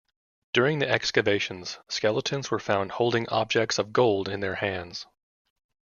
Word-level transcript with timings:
During 0.53 0.79
the 0.79 0.89
excavations, 0.89 1.77
skeletons 1.87 2.49
were 2.49 2.57
found 2.57 2.93
holding 2.93 3.29
objects 3.29 3.77
of 3.77 3.93
gold 3.93 4.29
in 4.29 4.39
their 4.39 4.55
hands. 4.55 5.05